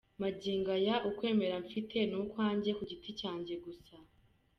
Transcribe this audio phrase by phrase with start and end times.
[0.23, 3.95] Magingo aya ukwemera mfite ni ukwanjye ku giti cyanjye gusa.